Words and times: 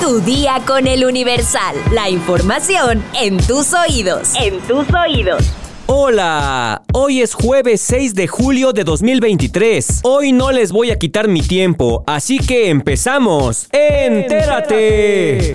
Tu 0.00 0.20
día 0.20 0.60
con 0.66 0.86
el 0.86 1.04
Universal. 1.04 1.76
La 1.92 2.10
información 2.10 3.02
en 3.20 3.38
tus 3.38 3.72
oídos. 3.72 4.32
En 4.34 4.60
tus 4.60 4.86
oídos. 4.92 5.44
Hola, 5.86 6.82
hoy 6.92 7.22
es 7.22 7.34
jueves 7.34 7.80
6 7.82 8.14
de 8.14 8.26
julio 8.26 8.72
de 8.72 8.84
2023. 8.84 10.00
Hoy 10.02 10.32
no 10.32 10.52
les 10.52 10.72
voy 10.72 10.90
a 10.90 10.98
quitar 10.98 11.28
mi 11.28 11.42
tiempo, 11.42 12.04
así 12.06 12.38
que 12.38 12.68
empezamos. 12.68 13.68
¡Entérate! 13.72 15.54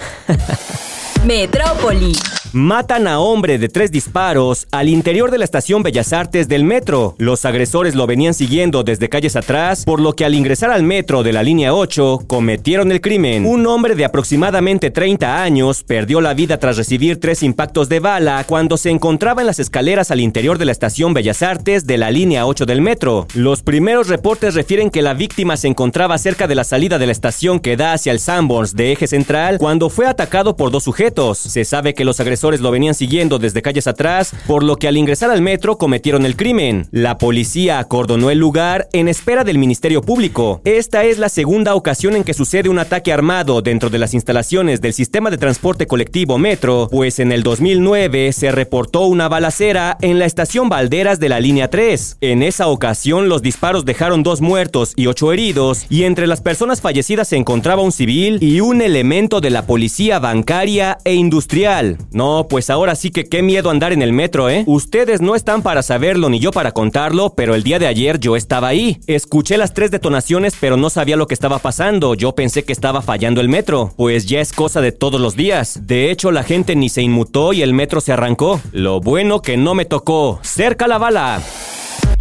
Metrópoli. 1.26 2.14
Matan 2.52 3.06
a 3.06 3.20
hombre 3.20 3.60
de 3.60 3.70
tres 3.70 3.92
disparos 3.92 4.66
al 4.72 4.90
interior 4.90 5.30
de 5.30 5.38
la 5.38 5.46
estación 5.46 5.84
Bellas 5.84 6.14
Artes 6.14 6.48
del 6.48 6.64
metro. 6.64 7.14
Los 7.20 7.46
agresores 7.46 7.94
lo 7.94 8.08
venían 8.08 8.34
siguiendo 8.34 8.82
desde 8.82 9.08
calles 9.08 9.36
atrás, 9.36 9.84
por 9.86 10.00
lo 10.00 10.14
que 10.14 10.26
al 10.26 10.34
ingresar 10.34 10.72
al 10.72 10.82
metro 10.82 11.22
de 11.22 11.32
la 11.32 11.44
línea 11.44 11.76
8 11.76 12.22
cometieron 12.26 12.92
el 12.92 13.02
crimen. 13.02 13.46
Un 13.46 13.68
hombre 13.68 13.94
de 13.94 14.04
aproximadamente 14.04 14.90
30 14.90 15.44
años 15.44 15.84
perdió 15.84 16.22
la 16.22 16.34
vida 16.34 16.58
tras 16.58 16.76
recibir 16.76 17.20
tres 17.20 17.44
impactos 17.44 17.88
de 17.88 18.00
bala 18.00 18.44
cuando 18.48 18.78
se 18.78 18.90
encontraba 18.90 19.42
en 19.42 19.48
las 19.48 19.60
escaleras 19.60 20.10
al 20.10 20.20
interior 20.20 20.58
de 20.58 20.66
la 20.66 20.72
estación 20.72 21.14
Bellas 21.14 21.44
Artes 21.44 21.86
de 21.86 22.00
la 22.00 22.10
línea 22.10 22.48
8 22.48 22.66
del 22.66 22.82
metro. 22.82 23.28
Los 23.36 23.62
primeros 23.62 24.08
reportes 24.08 24.56
refieren 24.56 24.90
que 24.90 25.04
la 25.04 25.14
víctima 25.14 25.56
se 25.56 25.68
encontraba 25.68 26.18
cerca 26.18 26.48
de 26.48 26.56
la 26.56 26.64
salida 26.64 26.98
de 26.98 27.06
la 27.06 27.12
estación 27.12 27.60
que 27.60 27.78
da 27.78 27.94
hacia 27.94 28.12
el 28.12 28.20
Sanborns 28.20 28.76
de 28.76 28.92
eje 28.92 29.06
central 29.06 29.60
cuando 29.60 29.92
fue 29.92 30.08
atacado 30.08 30.56
por 30.56 30.72
dos 30.72 30.86
sujetos. 30.86 31.38
Se 31.38 31.64
sabe 31.64 31.94
que 31.94 32.04
los 32.04 32.20
agresores 32.20 32.39
lo 32.42 32.72
venían 32.72 32.96
siguiendo 32.96 33.38
desde 33.38 33.62
calles 33.62 33.88
atrás, 33.88 34.34
por 34.48 34.64
lo 34.64 34.78
que 34.78 34.88
al 34.88 34.98
ingresar 34.98 35.30
al 35.30 35.42
metro 35.42 35.78
cometieron 35.78 36.26
el 36.26 36.36
crimen. 36.36 36.88
La 36.92 37.18
policía 37.18 37.80
acordonó 37.80 38.30
el 38.30 38.40
lugar 38.40 38.88
en 38.94 39.08
espera 39.08 39.44
del 39.44 39.58
Ministerio 39.58 40.02
Público. 40.02 40.62
Esta 40.64 41.04
es 41.04 41.18
la 41.18 41.30
segunda 41.30 41.76
ocasión 41.76 42.16
en 42.16 42.24
que 42.24 42.34
sucede 42.34 42.70
un 42.70 42.80
ataque 42.80 43.12
armado 43.12 43.62
dentro 43.62 43.90
de 43.90 44.00
las 44.00 44.14
instalaciones 44.14 44.82
del 44.82 44.94
sistema 44.94 45.30
de 45.30 45.38
transporte 45.38 45.86
colectivo 45.86 46.38
Metro, 46.38 46.88
pues 46.90 47.20
en 47.20 47.32
el 47.32 47.44
2009 47.44 48.32
se 48.32 48.52
reportó 48.52 49.02
una 49.02 49.28
balacera 49.28 49.98
en 50.02 50.18
la 50.18 50.26
estación 50.26 50.70
Valderas 50.70 51.20
de 51.20 51.30
la 51.30 51.40
línea 51.40 51.70
3. 51.70 52.18
En 52.22 52.42
esa 52.42 52.68
ocasión 52.68 53.30
los 53.30 53.42
disparos 53.42 53.86
dejaron 53.86 54.24
dos 54.24 54.42
muertos 54.42 54.94
y 54.96 55.08
ocho 55.08 55.34
heridos, 55.34 55.86
y 55.90 56.04
entre 56.04 56.28
las 56.28 56.42
personas 56.42 56.82
fallecidas 56.82 57.28
se 57.28 57.36
encontraba 57.36 57.82
un 57.82 57.92
civil 57.92 58.38
y 58.42 58.62
un 58.62 58.82
elemento 58.82 59.42
de 59.42 59.50
la 59.50 59.66
policía 59.66 60.20
bancaria 60.20 60.98
e 61.04 61.16
industrial. 61.16 61.98
No 62.12 62.29
pues 62.50 62.70
ahora 62.70 62.96
sí 62.96 63.12
que 63.12 63.26
qué 63.26 63.42
miedo 63.42 63.70
andar 63.70 63.94
en 63.94 64.02
el 64.02 64.14
metro, 64.14 64.50
¿eh? 64.50 64.64
Ustedes 64.68 65.22
no 65.22 65.36
están 65.36 65.62
para 65.62 65.82
saberlo 65.82 66.30
ni 66.30 66.40
yo 66.40 66.52
para 66.52 66.72
contarlo, 66.72 67.34
pero 67.36 67.56
el 67.56 67.64
día 67.64 67.80
de 67.80 67.88
ayer 67.88 68.20
yo 68.20 68.36
estaba 68.36 68.68
ahí. 68.68 69.00
Escuché 69.08 69.58
las 69.58 69.74
tres 69.74 69.92
detonaciones, 69.92 70.56
pero 70.60 70.78
no 70.78 70.90
sabía 70.90 71.18
lo 71.18 71.28
que 71.28 71.34
estaba 71.34 71.60
pasando. 71.60 72.14
Yo 72.16 72.36
pensé 72.36 72.64
que 72.64 72.74
estaba 72.74 73.02
fallando 73.02 73.42
el 73.42 73.50
metro. 73.50 73.94
Pues 73.98 74.26
ya 74.26 74.42
es 74.42 74.54
cosa 74.54 74.82
de 74.82 74.92
todos 74.92 75.20
los 75.20 75.36
días. 75.36 75.88
De 75.88 76.12
hecho, 76.12 76.32
la 76.32 76.44
gente 76.44 76.76
ni 76.76 76.90
se 76.90 77.02
inmutó 77.02 77.54
y 77.54 77.62
el 77.62 77.74
metro 77.74 78.02
se 78.02 78.14
arrancó. 78.14 78.62
Lo 78.72 79.00
bueno 79.00 79.42
que 79.42 79.58
no 79.58 79.74
me 79.76 79.86
tocó. 79.86 80.40
Cerca 80.44 80.88
la 80.88 80.98
bala. 80.98 81.42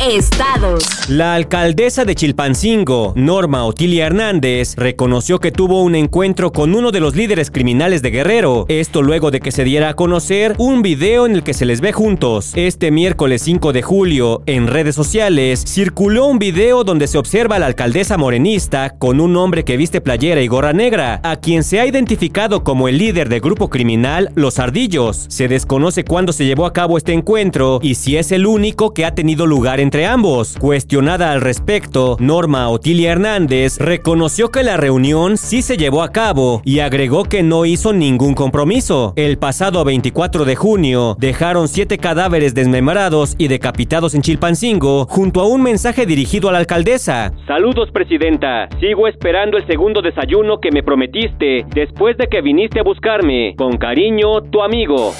Estados. 0.01 1.09
La 1.09 1.35
alcaldesa 1.35 2.05
de 2.05 2.15
Chilpancingo, 2.15 3.15
Norma 3.17 3.65
Otilia 3.65 4.07
Hernández, 4.07 4.77
reconoció 4.77 5.41
que 5.41 5.51
tuvo 5.51 5.83
un 5.83 5.97
encuentro 5.97 6.53
con 6.53 6.77
uno 6.77 6.93
de 6.93 7.01
los 7.01 7.17
líderes 7.17 7.51
criminales 7.51 8.01
de 8.01 8.13
Guerrero. 8.13 8.65
Esto 8.69 9.03
luego 9.03 9.33
de 9.33 9.41
que 9.41 9.51
se 9.51 9.65
diera 9.65 9.89
a 9.89 9.95
conocer 9.95 10.55
un 10.59 10.83
video 10.83 11.27
en 11.27 11.33
el 11.33 11.43
que 11.43 11.53
se 11.53 11.65
les 11.65 11.81
ve 11.81 11.93
juntos. 11.93 12.53
Este 12.55 12.93
miércoles 12.93 13.43
5 13.43 13.73
de 13.73 13.83
julio, 13.83 14.43
en 14.47 14.69
redes 14.69 14.95
sociales, 14.95 15.65
circuló 15.67 16.27
un 16.27 16.39
video 16.39 16.85
donde 16.85 17.09
se 17.09 17.19
observa 17.19 17.57
a 17.57 17.59
la 17.59 17.67
alcaldesa 17.67 18.17
morenista 18.17 18.91
con 18.91 19.21
un 19.21 19.37
hombre 19.37 19.65
que 19.65 19.77
viste 19.77 20.01
playera 20.01 20.41
y 20.43 20.47
gorra 20.47 20.73
negra, 20.73 21.21
a 21.25 21.37
quien 21.37 21.65
se 21.65 21.81
ha 21.81 21.87
identificado 21.87 22.63
como 22.63 22.87
el 22.87 22.99
líder 22.99 23.29
del 23.29 23.41
grupo 23.41 23.69
criminal 23.69 24.31
Los 24.37 24.61
Ardillos. 24.61 25.27
Se 25.29 25.49
desconoce 25.49 26.05
cuándo 26.05 26.33
se 26.33 26.47
llevó 26.47 26.67
a 26.67 26.73
cabo 26.73 26.99
este 26.99 27.15
encuentro 27.15 27.81
y 27.83 27.97
si 27.97 28.17
es 28.17 28.31
el 28.31 28.47
único 28.47 28.95
que 28.95 29.05
ha 29.05 29.17
tenido 29.17 29.45
lugar 29.45 29.81
en 29.81 29.88
entre 29.89 30.05
ambos. 30.05 30.55
Cuestionada 30.61 31.33
al 31.33 31.41
respecto, 31.41 32.19
Norma 32.21 32.69
Otilia 32.69 33.13
Hernández 33.13 33.79
reconoció 33.79 34.51
que 34.51 34.63
la 34.63 34.77
reunión 34.77 35.39
sí 35.39 35.63
se 35.63 35.79
llevó 35.79 36.03
a 36.03 36.13
cabo 36.13 36.61
y 36.63 36.81
agregó 36.81 37.25
que 37.25 37.43
no 37.43 37.65
hizo 37.65 37.95
ningún 37.95 38.35
compromiso. 38.35 39.15
El 39.17 39.39
pasado 39.39 39.87
24 39.87 40.45
de 40.45 40.57
junio 40.57 41.17
dejaron 41.19 41.69
siete 41.69 41.97
cadáveres 41.97 42.55
desmembrados 42.55 43.35
y 43.39 43.49
decapitados 43.49 44.15
en 44.15 44.21
Chilpancingo 44.21 45.07
junto 45.07 45.41
a 45.41 45.49
un 45.49 45.63
mensaje 45.63 46.05
dirigido 46.05 46.51
a 46.51 46.53
la 46.53 46.59
alcaldesa. 46.59 47.33
Saludos, 47.47 47.91
presidenta. 47.91 48.69
Sigo 48.81 49.09
esperando 49.09 49.57
el 49.57 49.67
segundo 49.67 50.03
desayuno 50.03 50.61
que 50.61 50.71
me 50.71 50.83
prometiste 50.83 51.65
después 51.75 52.19
de 52.19 52.27
que 52.27 52.43
viniste 52.43 52.81
a 52.81 52.83
buscarme. 52.83 53.55
Con 53.57 53.79
cariño, 53.79 54.43
tu 54.51 54.61
amigo. 54.61 55.15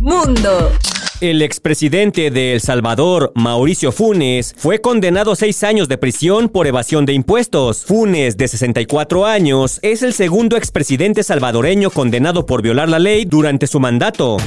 Mundo. 0.00 0.70
El 1.20 1.42
expresidente 1.42 2.30
de 2.30 2.54
El 2.54 2.62
Salvador, 2.62 3.30
Mauricio 3.34 3.92
Funes, 3.92 4.54
fue 4.56 4.80
condenado 4.80 5.32
a 5.32 5.36
seis 5.36 5.62
años 5.64 5.86
de 5.86 5.98
prisión 5.98 6.48
por 6.48 6.66
evasión 6.66 7.04
de 7.04 7.12
impuestos. 7.12 7.84
Funes, 7.84 8.38
de 8.38 8.48
64 8.48 9.26
años, 9.26 9.80
es 9.82 10.02
el 10.02 10.14
segundo 10.14 10.56
expresidente 10.56 11.22
salvadoreño 11.22 11.90
condenado 11.90 12.46
por 12.46 12.62
violar 12.62 12.88
la 12.88 12.98
ley 12.98 13.26
durante 13.26 13.66
su 13.66 13.80
mandato. 13.80 14.38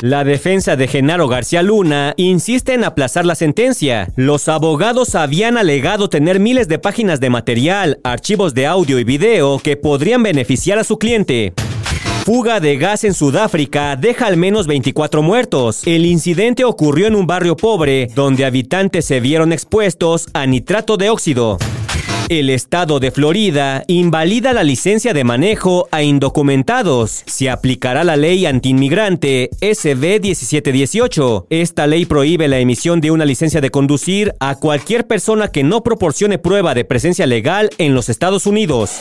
La 0.00 0.24
defensa 0.24 0.74
de 0.74 0.88
Genaro 0.88 1.28
García 1.28 1.62
Luna 1.62 2.14
insiste 2.16 2.72
en 2.72 2.84
aplazar 2.84 3.26
la 3.26 3.34
sentencia. 3.34 4.10
Los 4.16 4.48
abogados 4.48 5.14
habían 5.16 5.58
alegado 5.58 6.08
tener 6.08 6.40
miles 6.40 6.66
de 6.66 6.78
páginas 6.78 7.20
de 7.20 7.28
material, 7.28 8.00
archivos 8.04 8.54
de 8.54 8.66
audio 8.66 8.98
y 8.98 9.04
video 9.04 9.58
que 9.58 9.76
podrían 9.76 10.22
beneficiar 10.22 10.78
a 10.78 10.84
su 10.84 10.98
cliente. 10.98 11.52
Fuga 12.26 12.58
de 12.58 12.76
gas 12.76 13.04
en 13.04 13.14
Sudáfrica 13.14 13.94
deja 13.94 14.26
al 14.26 14.36
menos 14.36 14.66
24 14.66 15.22
muertos. 15.22 15.82
El 15.86 16.04
incidente 16.04 16.64
ocurrió 16.64 17.06
en 17.06 17.14
un 17.14 17.24
barrio 17.24 17.56
pobre 17.56 18.08
donde 18.16 18.44
habitantes 18.44 19.04
se 19.04 19.20
vieron 19.20 19.52
expuestos 19.52 20.26
a 20.34 20.44
nitrato 20.44 20.96
de 20.96 21.08
óxido. 21.08 21.56
El 22.28 22.50
estado 22.50 22.98
de 22.98 23.12
Florida 23.12 23.84
invalida 23.86 24.52
la 24.52 24.64
licencia 24.64 25.14
de 25.14 25.22
manejo 25.22 25.86
a 25.92 26.02
indocumentados. 26.02 27.22
Se 27.26 27.48
aplicará 27.48 28.02
la 28.02 28.16
ley 28.16 28.44
antiinmigrante 28.44 29.50
SB 29.60 30.18
1718. 30.20 31.46
Esta 31.48 31.86
ley 31.86 32.06
prohíbe 32.06 32.48
la 32.48 32.58
emisión 32.58 33.00
de 33.00 33.12
una 33.12 33.24
licencia 33.24 33.60
de 33.60 33.70
conducir 33.70 34.34
a 34.40 34.56
cualquier 34.56 35.06
persona 35.06 35.52
que 35.52 35.62
no 35.62 35.84
proporcione 35.84 36.38
prueba 36.38 36.74
de 36.74 36.84
presencia 36.84 37.24
legal 37.24 37.70
en 37.78 37.94
los 37.94 38.08
Estados 38.08 38.46
Unidos. 38.46 38.98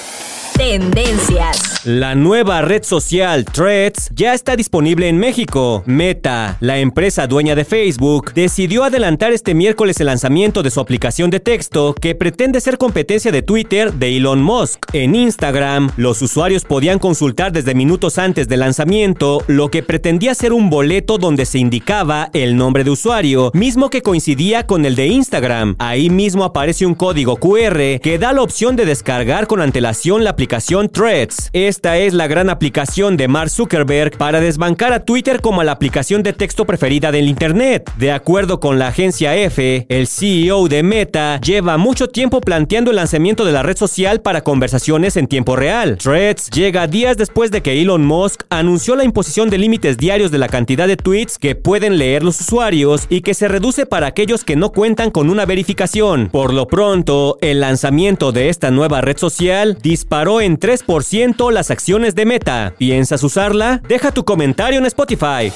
Tendencias. 0.58 1.82
La 1.84 2.16
nueva 2.16 2.62
red 2.62 2.84
social 2.84 3.44
Threads 3.44 4.10
ya 4.16 4.34
está 4.34 4.56
disponible 4.56 5.10
en 5.10 5.18
México. 5.18 5.84
Meta, 5.86 6.56
la 6.62 6.80
empresa 6.80 7.28
dueña 7.28 7.56
de 7.56 7.66
Facebook, 7.66 8.34
decidió 8.34 8.86
adelantar 8.86 9.34
este 9.34 9.54
miércoles 9.54 10.00
el 10.00 10.06
lanzamiento 10.06 10.64
de 10.64 10.72
su 10.72 10.80
aplicación 10.80 11.30
de 11.30 11.42
texto 11.42 11.94
que 11.94 12.16
pretende 12.16 12.62
ser 12.62 12.78
competencia 12.78 13.34
de 13.34 13.42
Twitter 13.42 13.92
de 13.94 14.16
Elon 14.16 14.42
Musk. 14.42 14.86
En 14.94 15.14
Instagram, 15.14 15.92
los 15.98 16.22
usuarios 16.22 16.64
podían 16.64 17.00
consultar 17.00 17.52
desde 17.52 17.76
minutos 17.76 18.18
antes 18.18 18.48
del 18.48 18.62
lanzamiento 18.62 19.44
lo 19.48 19.70
que 19.70 19.84
pretendía 19.84 20.34
ser 20.36 20.54
un 20.54 20.70
boleto 20.70 21.18
donde 21.18 21.46
se 21.46 21.60
indicaba 21.60 22.30
el 22.32 22.56
nombre 22.56 22.86
de 22.86 22.92
usuario, 22.92 23.52
mismo 23.54 23.90
que 23.90 24.02
coincidía 24.02 24.66
con 24.66 24.86
el 24.86 24.96
de 24.96 25.08
Instagram. 25.08 25.76
Ahí 25.80 26.10
mismo 26.10 26.46
aparece 26.46 26.86
un 26.86 26.96
código 26.96 27.36
QR 27.36 28.00
que 28.02 28.18
da 28.18 28.32
la 28.32 28.42
opción 28.42 28.78
de 28.78 28.86
descargar 28.86 29.48
con 29.48 29.60
antelación 29.60 30.24
la 30.24 30.30
aplicación 30.30 30.45
aplicación 30.46 30.90
Threads. 30.90 31.50
Esta 31.54 31.98
es 31.98 32.14
la 32.14 32.28
gran 32.28 32.52
aplicación 32.52 33.18
de 33.18 33.28
Mark 33.28 33.50
Zuckerberg 33.50 34.16
para 34.16 34.40
desbancar 34.40 34.94
a 34.94 35.04
Twitter 35.04 35.42
como 35.42 35.64
la 35.64 35.72
aplicación 35.72 36.22
de 36.22 36.34
texto 36.34 36.66
preferida 36.66 37.12
del 37.12 37.28
Internet. 37.28 37.92
De 37.98 38.12
acuerdo 38.12 38.60
con 38.60 38.78
la 38.78 38.90
agencia 38.90 39.36
F, 39.36 39.88
el 39.90 40.06
CEO 40.06 40.68
de 40.68 40.84
Meta 40.84 41.40
lleva 41.42 41.80
mucho 41.80 42.10
tiempo 42.10 42.42
planteando 42.42 42.92
el 42.92 42.98
lanzamiento 42.98 43.44
de 43.44 43.54
la 43.54 43.64
red 43.64 43.76
social 43.76 44.22
para 44.22 44.42
conversaciones 44.42 45.18
en 45.18 45.26
tiempo 45.26 45.56
real. 45.56 45.98
Threads 45.98 46.52
llega 46.52 46.86
días 46.86 47.18
después 47.18 47.50
de 47.50 47.64
que 47.64 47.82
Elon 47.82 48.06
Musk 48.06 48.44
anunció 48.52 48.96
la 48.96 49.04
imposición 49.04 49.50
de 49.50 49.58
límites 49.58 49.98
diarios 49.98 50.30
de 50.30 50.38
la 50.38 50.48
cantidad 50.48 50.88
de 50.88 50.96
tweets 50.96 51.40
que 51.40 51.56
pueden 51.56 51.98
leer 51.98 52.22
los 52.22 52.40
usuarios 52.40 53.08
y 53.10 53.22
que 53.22 53.34
se 53.34 53.48
reduce 53.48 53.88
para 53.88 54.06
aquellos 54.06 54.44
que 54.44 54.56
no 54.56 54.72
cuentan 54.72 55.10
con 55.10 55.32
una 55.32 55.48
verificación. 55.48 56.30
Por 56.32 56.54
lo 56.54 56.68
pronto, 56.68 57.40
el 57.42 57.62
lanzamiento 57.62 58.32
de 58.32 58.50
esta 58.50 58.70
nueva 58.70 59.02
red 59.02 59.18
social 59.18 59.80
disparó 59.82 60.35
en 60.42 60.60
3% 60.60 61.52
las 61.52 61.72
acciones 61.72 62.16
de 62.16 62.26
Meta. 62.26 62.74
¿Piensas 62.78 63.24
usarla? 63.24 63.82
Deja 63.88 64.12
tu 64.12 64.26
comentario 64.26 64.80
en 64.80 64.86
Spotify. 64.86 65.52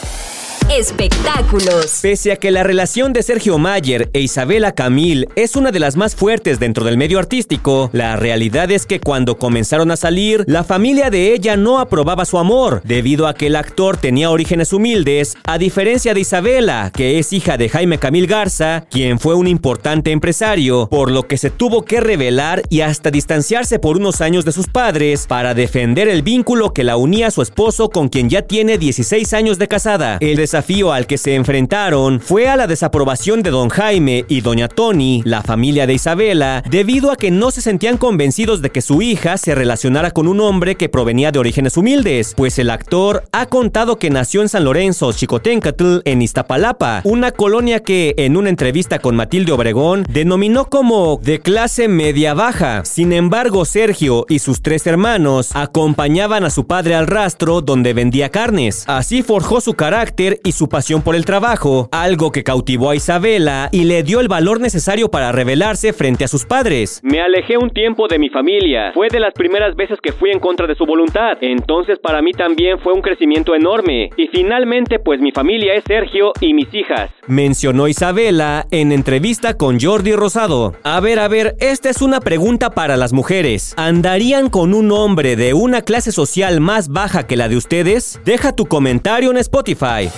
Espectáculos. 0.72 1.98
Pese 2.00 2.32
a 2.32 2.36
que 2.36 2.52
la 2.52 2.62
relación 2.62 3.12
de 3.12 3.24
Sergio 3.24 3.58
Mayer 3.58 4.12
e 4.14 4.20
Isabela 4.20 4.72
Camil 4.74 5.28
es 5.36 5.56
una 5.56 5.72
de 5.72 5.80
las 5.80 5.96
más 5.96 6.16
fuertes 6.16 6.60
dentro 6.60 6.86
del 6.86 6.96
medio 6.96 7.18
artístico, 7.18 7.90
la 7.92 8.16
realidad 8.18 8.70
es 8.70 8.86
que 8.86 9.00
cuando 9.00 9.40
comenzaron 9.40 9.90
a 9.90 9.98
salir, 9.98 10.44
la 10.46 10.64
familia 10.64 11.10
de 11.10 11.34
ella 11.34 11.58
no 11.58 11.80
aprobaba 11.80 12.24
su 12.24 12.38
amor, 12.38 12.84
debido 12.86 13.26
a 13.26 13.34
que 13.34 13.48
el 13.48 13.56
actor 13.56 13.98
tenía 13.98 14.30
orígenes 14.30 14.72
humildes, 14.72 15.38
a 15.44 15.58
diferencia 15.58 16.14
de 16.14 16.20
Isabela, 16.20 16.92
que 16.94 17.18
es 17.18 17.34
hija 17.34 17.58
de 17.58 17.68
Jaime 17.68 17.98
Camil 17.98 18.28
Garza, 18.28 18.86
quien 18.92 19.18
fue 19.18 19.34
un 19.34 19.48
importante 19.48 20.12
empresario, 20.12 20.88
por 20.88 21.10
lo 21.10 21.24
que 21.24 21.38
se 21.38 21.50
tuvo 21.50 21.84
que 21.84 22.00
revelar 22.00 22.62
y 22.70 22.82
hasta 22.82 23.10
distanciarse 23.10 23.80
por 23.80 23.98
unos 23.98 24.22
años 24.22 24.46
de 24.46 24.52
sus 24.52 24.68
padres 24.68 25.26
para 25.26 25.56
defender 25.56 26.08
el 26.08 26.22
vínculo 26.22 26.74
que 26.74 26.84
la 26.84 26.96
unía 26.96 27.28
a 27.28 27.32
su 27.32 27.42
esposo 27.42 27.90
con 27.90 28.08
quien 28.08 28.30
ya 28.30 28.44
tiene 28.44 28.78
16 28.78 29.34
años 29.34 29.58
de 29.58 29.68
casada. 29.68 30.18
El 30.22 30.36
desafío 30.36 30.59
al 30.60 31.08
que 31.08 31.18
se 31.18 31.36
enfrentaron 31.36 32.20
fue 32.20 32.50
a 32.50 32.58
la 32.58 32.68
desaprobación 32.68 33.42
de 33.44 33.50
don 33.50 33.70
Jaime 33.70 34.26
y 34.28 34.42
doña 34.42 34.68
Tony, 34.68 35.22
la 35.24 35.42
familia 35.42 35.88
de 35.88 35.94
Isabela, 35.94 36.64
debido 36.70 37.12
a 37.12 37.16
que 37.16 37.32
no 37.32 37.50
se 37.50 37.62
sentían 37.62 37.98
convencidos 37.98 38.62
de 38.62 38.70
que 38.70 38.82
su 38.82 39.02
hija 39.02 39.38
se 39.38 39.56
relacionara 39.56 40.12
con 40.12 40.28
un 40.28 40.42
hombre 40.42 40.76
que 40.76 40.90
provenía 40.90 41.32
de 41.32 41.40
orígenes 41.40 41.78
humildes, 41.78 42.34
pues 42.36 42.60
el 42.60 42.72
actor 42.72 43.24
ha 43.32 43.46
contado 43.46 43.98
que 43.98 44.10
nació 44.10 44.42
en 44.42 44.50
San 44.50 44.66
Lorenzo, 44.66 45.14
Chicotencatl, 45.14 46.00
en 46.04 46.22
Iztapalapa, 46.22 47.02
una 47.06 47.32
colonia 47.32 47.80
que, 47.80 48.14
en 48.18 48.36
una 48.36 48.50
entrevista 48.50 49.00
con 49.00 49.16
Matilde 49.16 49.54
Obregón, 49.54 50.06
denominó 50.10 50.66
como 50.66 51.22
de 51.24 51.40
clase 51.40 51.88
media 51.88 52.34
baja. 52.34 52.84
Sin 52.84 53.14
embargo, 53.14 53.64
Sergio 53.64 54.26
y 54.28 54.40
sus 54.40 54.62
tres 54.62 54.86
hermanos 54.88 55.52
acompañaban 55.54 56.44
a 56.44 56.50
su 56.50 56.68
padre 56.68 56.96
al 56.96 57.08
rastro 57.08 57.62
donde 57.62 57.94
vendía 57.94 58.30
carnes. 58.30 58.84
Así 58.88 59.24
forjó 59.24 59.62
su 59.62 59.74
carácter 59.74 60.42
su 60.52 60.70
pasión 60.70 61.02
por 61.02 61.16
el 61.16 61.26
trabajo, 61.26 61.90
algo 61.92 62.32
que 62.32 62.44
cautivó 62.44 62.90
a 62.90 62.96
Isabela 62.96 63.70
y 63.72 63.84
le 63.84 64.04
dio 64.04 64.20
el 64.20 64.28
valor 64.28 64.60
necesario 64.60 65.10
para 65.10 65.32
rebelarse 65.32 65.94
frente 65.94 66.24
a 66.24 66.28
sus 66.28 66.46
padres. 66.46 67.00
Me 67.04 67.22
alejé 67.22 67.58
un 67.58 67.70
tiempo 67.70 68.08
de 68.08 68.20
mi 68.20 68.30
familia. 68.30 68.92
Fue 68.94 69.08
de 69.10 69.20
las 69.20 69.34
primeras 69.34 69.76
veces 69.76 70.00
que 70.02 70.12
fui 70.12 70.32
en 70.32 70.40
contra 70.40 70.68
de 70.68 70.76
su 70.76 70.86
voluntad. 70.86 71.38
Entonces 71.42 72.00
para 72.00 72.22
mí 72.22 72.32
también 72.34 72.80
fue 72.80 72.94
un 72.94 73.02
crecimiento 73.02 73.56
enorme. 73.56 74.10
Y 74.18 74.28
finalmente 74.28 75.00
pues 75.00 75.20
mi 75.20 75.32
familia 75.32 75.74
es 75.76 75.84
Sergio 75.86 76.32
y 76.40 76.54
mis 76.54 76.74
hijas. 76.74 77.10
Mencionó 77.28 77.88
Isabela 77.88 78.66
en 78.72 78.92
entrevista 78.92 79.56
con 79.56 79.80
Jordi 79.80 80.14
Rosado. 80.14 80.74
A 80.84 81.00
ver, 81.00 81.20
a 81.20 81.28
ver, 81.28 81.56
esta 81.60 81.90
es 81.90 82.02
una 82.02 82.20
pregunta 82.20 82.72
para 82.72 82.98
las 82.98 83.14
mujeres. 83.14 83.74
¿Andarían 83.78 84.50
con 84.50 84.74
un 84.74 84.92
hombre 84.92 85.36
de 85.36 85.54
una 85.54 85.82
clase 85.82 86.12
social 86.12 86.60
más 86.60 86.90
baja 86.90 87.28
que 87.28 87.38
la 87.38 87.48
de 87.48 87.58
ustedes? 87.58 88.20
Deja 88.26 88.56
tu 88.56 88.66
comentario 88.66 89.32
en 89.32 89.38
Spotify. 89.38 90.10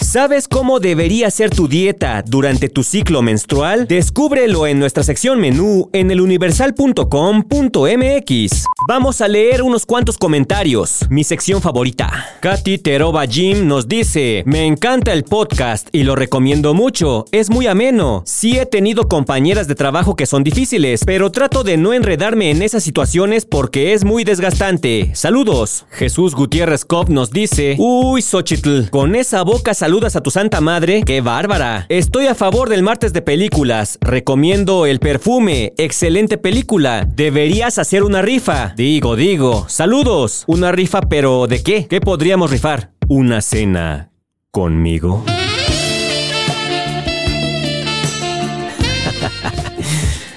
¿Sabes 0.00 0.48
cómo 0.48 0.80
debería 0.80 1.30
ser 1.30 1.50
tu 1.50 1.68
dieta 1.68 2.22
durante 2.26 2.68
tu 2.68 2.82
ciclo 2.82 3.22
menstrual? 3.22 3.86
Descúbrelo 3.86 4.66
en 4.66 4.78
nuestra 4.78 5.02
sección 5.02 5.40
menú 5.40 5.88
en 5.92 6.10
eluniversal.com.mx. 6.10 8.64
Vamos 8.88 9.20
a 9.20 9.28
leer 9.28 9.62
unos 9.62 9.86
cuantos 9.86 10.18
comentarios. 10.18 11.06
Mi 11.08 11.24
sección 11.24 11.62
favorita. 11.62 12.10
Katy 12.40 12.78
Teroba 12.78 13.26
Jim 13.26 13.68
nos 13.68 13.88
dice: 13.88 14.42
Me 14.44 14.66
encanta 14.66 15.12
el 15.12 15.24
podcast 15.24 15.88
y 15.92 16.02
lo 16.02 16.16
recomiendo 16.16 16.74
mucho. 16.74 17.24
Es 17.30 17.48
muy 17.48 17.66
ameno. 17.66 18.22
Sí 18.26 18.58
he 18.58 18.66
tenido 18.66 19.08
compañeras 19.08 19.68
de 19.68 19.76
trabajo 19.76 20.16
que 20.16 20.26
son 20.26 20.42
difíciles, 20.42 21.02
pero 21.06 21.30
trato 21.30 21.64
de 21.64 21.76
no 21.76 21.92
enredarme 21.92 22.50
en 22.50 22.62
esas 22.62 22.82
situaciones 22.82 23.46
porque 23.46 23.92
es 23.92 24.04
muy 24.04 24.24
desgastante. 24.24 25.12
Saludos. 25.14 25.86
Jesús 25.90 26.34
Gutiérrez 26.34 26.84
Cop 26.84 27.08
nos 27.08 27.30
dice: 27.30 27.76
Uy, 27.78 28.20
Xochitl, 28.20 28.90
con 28.90 29.14
esa 29.14 29.42
boca 29.42 29.74
saludas 29.92 30.16
a 30.16 30.22
tu 30.22 30.30
santa 30.30 30.62
madre. 30.62 31.02
¡Qué 31.04 31.20
bárbara! 31.20 31.84
Estoy 31.90 32.26
a 32.26 32.34
favor 32.34 32.70
del 32.70 32.82
martes 32.82 33.12
de 33.12 33.20
películas. 33.20 33.98
Recomiendo 34.00 34.86
El 34.86 35.00
Perfume. 35.00 35.74
Excelente 35.76 36.38
película. 36.38 37.06
Deberías 37.06 37.76
hacer 37.78 38.02
una 38.02 38.22
rifa. 38.22 38.72
Digo, 38.74 39.16
digo. 39.16 39.66
Saludos. 39.68 40.44
Una 40.46 40.72
rifa, 40.72 41.02
pero 41.02 41.46
¿de 41.46 41.62
qué? 41.62 41.88
¿Qué 41.88 42.00
podríamos 42.00 42.50
rifar? 42.50 42.92
¿Una 43.06 43.42
cena 43.42 44.10
conmigo? 44.50 45.26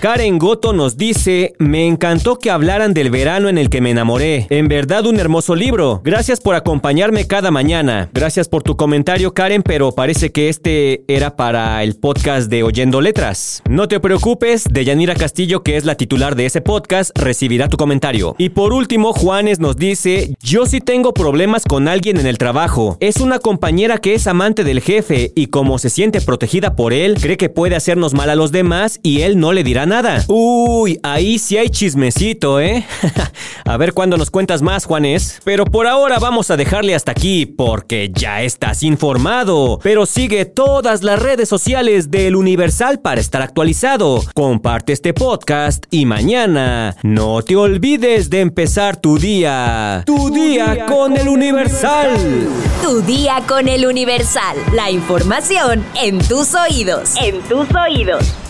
Karen 0.02 0.38
Goto 0.38 0.74
nos 0.74 0.98
dice, 0.98 1.54
me 1.58 1.88
encantó 1.88 2.38
que 2.38 2.52
hablaran 2.52 2.94
del 2.94 3.10
verano 3.10 3.50
en 3.50 3.58
el 3.58 3.70
que 3.70 3.82
me 3.82 3.92
enamoré. 3.92 4.46
En 4.50 4.68
verdad 4.68 5.06
un 5.06 5.20
hermoso 5.20 5.56
libro. 5.56 6.02
Gracias 6.04 6.42
por 6.42 6.54
acompañarme 6.54 7.26
cada 7.26 7.50
mañana. 7.50 8.10
Gracias 8.14 8.48
por 8.48 8.62
tu 8.62 8.76
comentario 8.76 9.34
Karen, 9.34 9.64
pero 9.64 9.94
parece 9.94 10.32
que 10.32 10.50
este 10.50 11.04
era 11.08 11.36
para 11.36 11.82
el 11.82 11.96
podcast 11.96 12.50
de 12.50 12.62
Oyendo 12.62 13.02
Letras. 13.02 13.64
No 13.68 13.88
te 13.88 14.00
preocupes, 14.00 14.66
Deyanira 14.70 15.16
Castillo, 15.16 15.64
que 15.64 15.76
es 15.76 15.86
la 15.86 15.96
titular 15.96 16.36
de 16.36 16.46
ese 16.46 16.62
podcast, 16.62 17.18
recibirá 17.18 17.68
tu 17.68 17.78
comentario. 17.78 18.36
Y 18.38 18.50
por 18.50 18.74
último, 18.74 19.12
Juanes 19.12 19.60
nos 19.60 19.76
dice, 19.76 20.36
yo 20.40 20.68
sí 20.68 20.82
tengo 20.82 21.14
problemas 21.14 21.64
con 21.64 21.88
alguien 21.88 22.18
en 22.18 22.28
el 22.28 22.38
trabajo. 22.38 22.98
Es 23.00 23.18
una 23.18 23.40
compañera 23.40 23.98
que 23.98 24.14
es 24.14 24.28
amante 24.28 24.64
del 24.64 24.82
jefe 24.82 25.32
y 25.36 25.48
como 25.48 25.80
se 25.80 25.90
siente 25.90 26.22
protegida 26.22 26.76
por 26.76 26.94
él, 26.94 27.18
cree 27.20 27.38
que 27.38 27.50
puede 27.50 27.76
hacernos 27.76 28.14
mal 28.14 28.30
a 28.30 28.36
los 28.36 28.52
demás 28.52 29.00
y 29.02 29.22
él 29.22 29.40
no 29.40 29.52
le 29.52 29.64
dirá 29.64 29.86
nada. 29.88 29.95
Uy, 30.28 31.00
ahí 31.04 31.40
sí 31.40 31.58
hay 31.58 31.70
chismecito, 31.70 32.60
¿eh? 32.60 32.86
a 33.66 33.78
ver 33.78 33.94
cuándo 33.94 34.18
nos 34.18 34.30
cuentas 34.30 34.62
más, 34.62 34.86
Juanes. 34.86 35.40
Pero 35.46 35.66
por 35.66 35.88
ahora 35.88 36.20
vamos 36.20 36.52
a 36.52 36.58
dejarle 36.58 36.96
hasta 36.96 37.12
aquí 37.12 37.46
porque 37.46 38.12
ya 38.14 38.42
estás 38.42 38.84
informado. 38.84 39.80
Pero 39.82 40.06
sigue 40.06 40.44
todas 40.46 41.02
las 41.04 41.22
redes 41.22 41.48
sociales 41.48 42.12
del 42.12 42.36
Universal 42.36 43.00
para 43.00 43.22
estar 43.22 43.42
actualizado. 43.42 44.22
Comparte 44.34 44.92
este 44.92 45.14
podcast 45.14 45.86
y 45.92 46.06
mañana 46.06 46.96
no 47.04 47.42
te 47.42 47.56
olvides 47.56 48.30
de 48.30 48.42
empezar 48.42 48.98
tu 48.98 49.18
día. 49.18 50.04
Tu, 50.06 50.30
día, 50.30 50.86
con 50.88 51.16
el 51.16 51.30
Universal. 51.30 52.18
Tu 52.84 53.02
día 53.02 53.42
con 53.48 53.70
el 53.70 53.86
Universal. 53.86 54.58
La 54.74 54.92
información 54.92 55.86
en 56.02 56.20
tus 56.20 56.54
oídos. 56.54 57.14
En 57.16 57.42
tus 57.44 57.68
oídos. 57.74 58.45